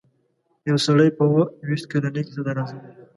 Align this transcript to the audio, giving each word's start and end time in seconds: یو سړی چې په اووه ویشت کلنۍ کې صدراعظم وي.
یو 0.69 0.77
سړی 0.85 1.07
چې 1.11 1.15
په 1.17 1.23
اووه 1.27 1.43
ویشت 1.67 1.85
کلنۍ 1.91 2.21
کې 2.25 2.33
صدراعظم 2.35 2.77
وي. 2.81 2.91